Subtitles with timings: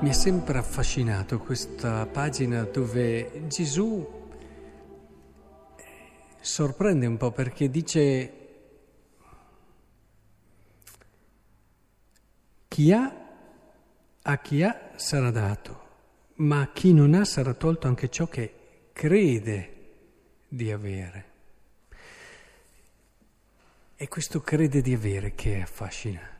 [0.00, 4.30] Mi ha sempre affascinato questa pagina dove Gesù
[6.40, 8.32] sorprende un po' perché dice
[12.68, 13.12] chi ha,
[14.22, 15.86] a chi ha sarà dato,
[16.36, 18.54] ma a chi non ha sarà tolto anche ciò che
[18.92, 19.74] crede
[20.46, 21.24] di avere.
[23.96, 26.37] E questo crede di avere che affascina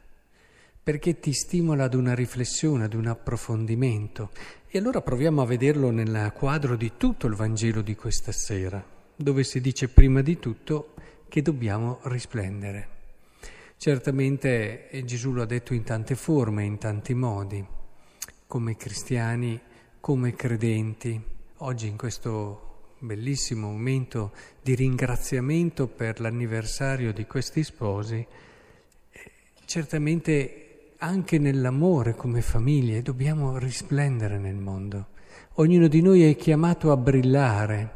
[0.89, 4.31] perché ti stimola ad una riflessione, ad un approfondimento.
[4.69, 8.83] E allora proviamo a vederlo nel quadro di tutto il Vangelo di questa sera,
[9.15, 10.95] dove si dice prima di tutto
[11.29, 12.89] che dobbiamo risplendere.
[13.77, 17.63] Certamente eh, Gesù lo ha detto in tante forme, in tanti modi,
[18.47, 19.61] come cristiani,
[20.01, 21.23] come credenti.
[21.59, 28.27] Oggi in questo bellissimo momento di ringraziamento per l'anniversario di questi sposi,
[29.11, 29.31] eh,
[29.67, 30.63] certamente
[30.99, 35.09] anche nell'amore come famiglie dobbiamo risplendere nel mondo.
[35.55, 37.93] Ognuno di noi è chiamato a brillare,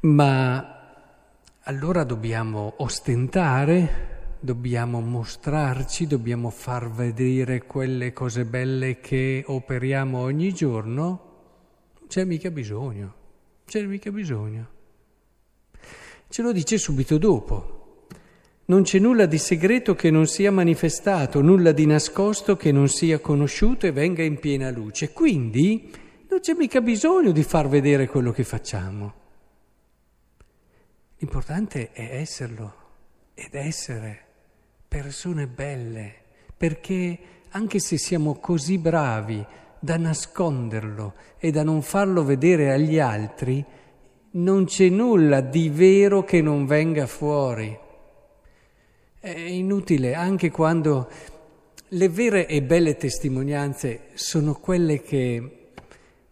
[0.00, 0.94] ma
[1.60, 11.04] allora dobbiamo ostentare, dobbiamo mostrarci, dobbiamo far vedere quelle cose belle che operiamo ogni giorno.
[11.98, 13.14] Non c'è mica bisogno,
[13.64, 14.68] c'è mica bisogno.
[16.28, 17.81] Ce lo dice subito dopo.
[18.64, 23.18] Non c'è nulla di segreto che non sia manifestato, nulla di nascosto che non sia
[23.18, 25.12] conosciuto e venga in piena luce.
[25.12, 25.90] Quindi
[26.28, 29.14] non c'è mica bisogno di far vedere quello che facciamo.
[31.18, 32.74] L'importante è esserlo
[33.34, 34.24] ed essere
[34.88, 36.14] persone belle,
[36.56, 37.18] perché
[37.50, 39.44] anche se siamo così bravi
[39.78, 43.64] da nasconderlo e da non farlo vedere agli altri,
[44.32, 47.78] non c'è nulla di vero che non venga fuori.
[49.24, 51.08] È inutile anche quando
[51.90, 55.68] le vere e belle testimonianze sono quelle che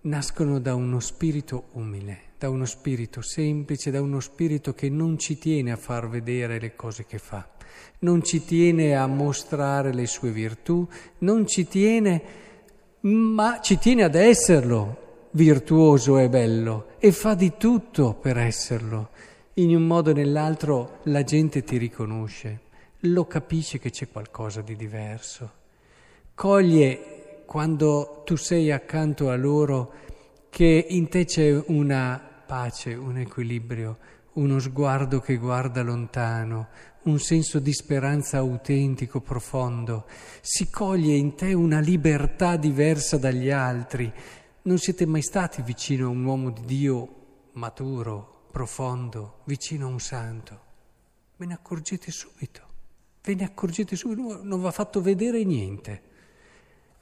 [0.01, 5.39] nascono da uno spirito umile, da uno spirito semplice, da uno spirito che non ci
[5.39, 7.49] tiene a far vedere le cose che fa,
[8.01, 10.85] non ci tiene a mostrare le sue virtù,
[11.19, 12.23] non ci tiene,
[13.03, 19.11] ma ci tiene ad esserlo virtuoso e bello e fa di tutto per esserlo.
[19.55, 22.69] In un modo o nell'altro la gente ti riconosce
[23.05, 25.59] lo capisce che c'è qualcosa di diverso.
[26.35, 29.93] Coglie quando tu sei accanto a loro
[30.51, 33.99] che in te c'è una pace, un equilibrio,
[34.35, 36.69] uno sguardo che guarda lontano,
[37.05, 40.07] un senso di speranza autentico, profondo.
[40.41, 44.13] Si coglie in te una libertà diversa dagli altri.
[44.63, 47.09] Non siete mai stati vicino a un uomo di Dio
[47.53, 50.61] maturo, profondo, vicino a un santo.
[51.37, 52.70] Ve ne accorgete subito.
[53.23, 56.03] Ve ne accorgete subito, non vi ha fatto vedere niente,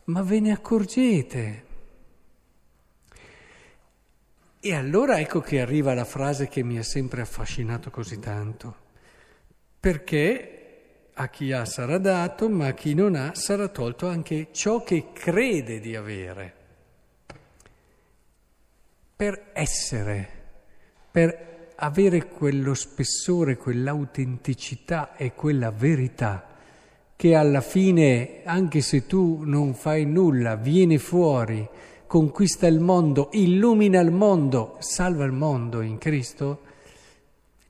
[0.04, 1.66] ma ve ne accorgete.
[4.60, 8.76] E allora ecco che arriva la frase che mi ha sempre affascinato così tanto,
[9.78, 14.82] perché a chi ha sarà dato, ma a chi non ha sarà tolto anche ciò
[14.82, 16.54] che crede di avere.
[19.14, 20.28] Per essere,
[21.10, 26.44] per avere quello spessore, quell'autenticità e quella verità
[27.14, 31.68] che alla fine, anche se tu non fai nulla, viene fuori,
[32.06, 36.62] conquista il mondo, illumina il mondo, salva il mondo in Cristo,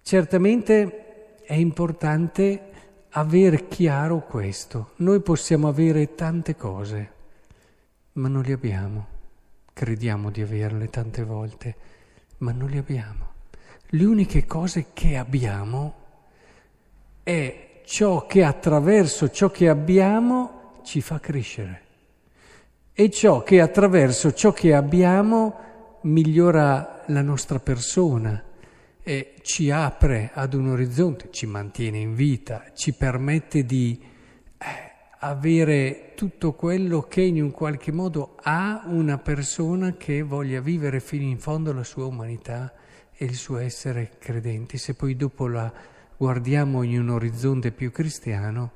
[0.02, 2.70] certamente è importante
[3.10, 4.90] aver chiaro questo.
[4.96, 7.12] Noi possiamo avere tante cose,
[8.12, 9.06] ma non le abbiamo.
[9.72, 11.76] Crediamo di averle tante volte,
[12.38, 13.36] ma non le abbiamo.
[13.92, 15.94] Le uniche cose che abbiamo
[17.22, 21.82] è ciò che attraverso ciò che abbiamo ci fa crescere.
[22.92, 25.56] E ciò che attraverso ciò che abbiamo
[26.02, 28.44] migliora la nostra persona
[29.02, 33.98] e ci apre ad un orizzonte, ci mantiene in vita, ci permette di
[34.58, 34.66] eh,
[35.20, 41.24] avere tutto quello che in un qualche modo ha una persona che voglia vivere fino
[41.24, 42.70] in fondo la sua umanità
[43.20, 44.78] e il suo essere credenti.
[44.78, 45.72] Se poi dopo la
[46.16, 48.72] guardiamo in un orizzonte più cristiano,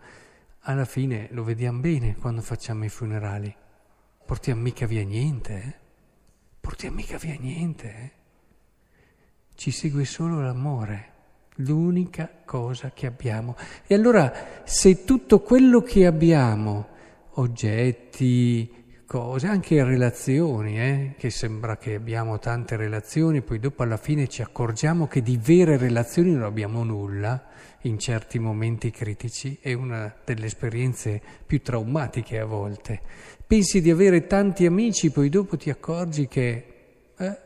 [0.62, 3.54] alla fine lo vediamo bene quando facciamo i funerali.
[4.26, 5.74] Portiamo mica via niente, eh?
[6.58, 8.10] Portiamo mica via niente, eh?
[9.54, 11.10] Ci segue solo l'amore,
[11.56, 13.54] l'unica cosa che abbiamo.
[13.86, 16.88] E allora se tutto quello che abbiamo,
[17.34, 18.81] oggetti,
[19.12, 21.14] cose, anche relazioni, eh?
[21.18, 25.76] che sembra che abbiamo tante relazioni, poi dopo alla fine ci accorgiamo che di vere
[25.76, 27.44] relazioni non abbiamo nulla
[27.82, 33.02] in certi momenti critici, è una delle esperienze più traumatiche a volte.
[33.46, 36.64] Pensi di avere tanti amici, poi dopo ti accorgi che...
[37.18, 37.36] Eh?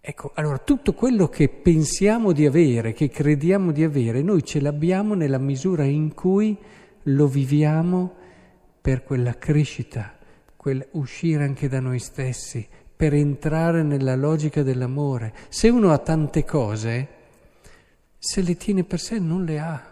[0.00, 5.14] Ecco, allora tutto quello che pensiamo di avere, che crediamo di avere, noi ce l'abbiamo
[5.14, 6.56] nella misura in cui
[7.02, 8.22] lo viviamo
[8.84, 10.12] per quella crescita,
[10.54, 15.32] quel uscire anche da noi stessi, per entrare nella logica dell'amore.
[15.48, 17.08] Se uno ha tante cose,
[18.18, 19.82] se le tiene per sé non le ha,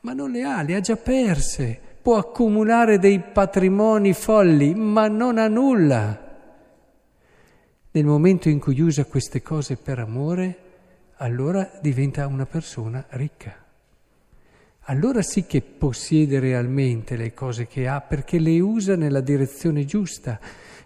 [0.00, 1.78] ma non le ha, le ha già perse.
[2.02, 6.36] Può accumulare dei patrimoni folli, ma non ha nulla.
[7.92, 10.58] Nel momento in cui usa queste cose per amore,
[11.18, 13.65] allora diventa una persona ricca
[14.88, 20.38] allora sì che possiede realmente le cose che ha perché le usa nella direzione giusta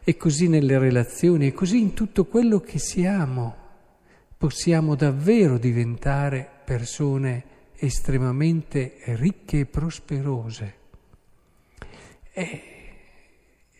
[0.02, 3.56] e così nelle relazioni e così in tutto quello che siamo.
[4.38, 7.44] Possiamo davvero diventare persone
[7.76, 10.74] estremamente ricche e prosperose.
[12.32, 12.62] È,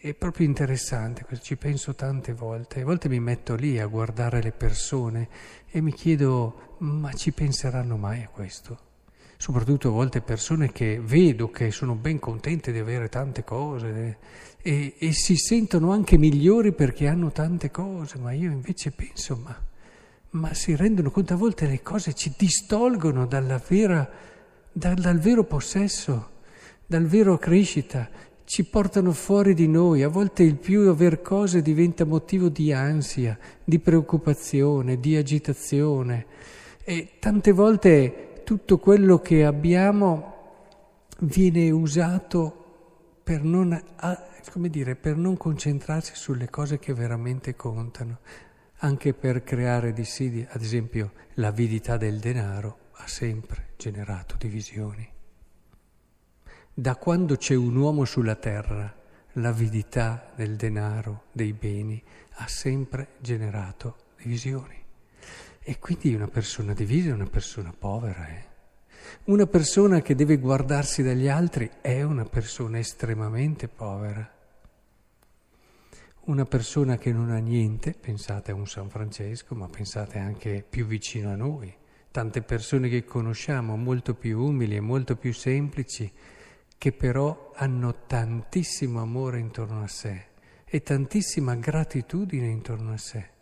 [0.00, 2.82] è proprio interessante, ci penso tante volte.
[2.82, 5.28] A volte mi metto lì a guardare le persone
[5.70, 8.88] e mi chiedo, ma ci penseranno mai a questo?
[9.40, 14.19] Soprattutto a volte persone che vedo che sono ben contente di avere tante cose
[14.60, 19.58] e, e, si sentono anche migliori perché hanno tante cose, ma io invece penso, ma,
[20.32, 23.26] ma si rendono conto a volte le cose ci distolgono
[23.66, 24.10] vera,
[24.70, 26.28] dal, dal vero possesso,
[26.84, 28.10] dal vero crescita,
[28.44, 33.38] ci portano fuori di noi, a volte il più aver cose diventa motivo di ansia,
[33.64, 36.26] di preoccupazione, di agitazione.
[36.84, 40.35] E tante volte tutto quello che abbiamo
[41.20, 43.81] viene usato per non,
[44.69, 48.19] dire, per non concentrarsi sulle cose che veramente contano,
[48.79, 50.44] anche per creare dissidi.
[50.50, 55.08] Ad esempio, l'avidità del denaro ha sempre generato divisioni.
[56.75, 58.93] Da quando c'è un uomo sulla terra,
[59.35, 62.03] l'avidità del denaro, dei beni,
[62.38, 64.80] ha sempre generato divisioni.
[65.62, 68.26] E quindi una persona divisa è una persona povera.
[68.28, 68.44] Eh?
[69.24, 74.38] Una persona che deve guardarsi dagli altri è una persona estremamente povera.
[76.22, 80.86] Una persona che non ha niente, pensate a un San Francesco, ma pensate anche più
[80.86, 81.74] vicino a noi,
[82.10, 86.10] tante persone che conosciamo molto più umili e molto più semplici,
[86.78, 90.28] che però hanno tantissimo amore intorno a sé
[90.64, 93.38] e tantissima gratitudine intorno a sé.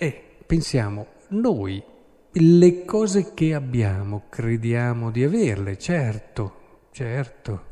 [0.00, 1.82] E pensiamo, noi
[2.30, 7.66] le cose che abbiamo crediamo di averle, certo, certo,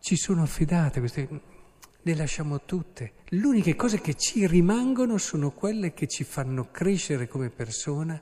[0.00, 1.28] ci sono affidate, queste,
[2.02, 3.14] le lasciamo tutte.
[3.24, 8.20] Le uniche cose che ci rimangono sono quelle che ci fanno crescere come persona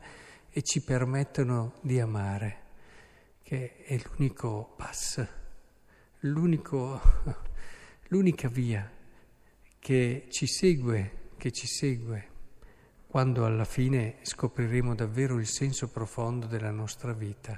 [0.48, 2.60] e ci permettono di amare,
[3.42, 5.26] che è l'unico passo,
[6.20, 7.00] l'unico,
[8.10, 8.88] l'unica via
[9.80, 12.28] che ci segue, che ci segue
[13.14, 17.56] quando alla fine scopriremo davvero il senso profondo della nostra vita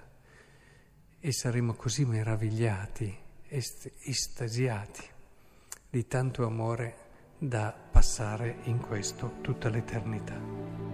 [1.19, 3.17] e saremo così meravigliati,
[3.49, 5.03] est- estasiati
[5.89, 6.97] di tanto amore
[7.39, 10.86] da passare in questo tutta l'eternità.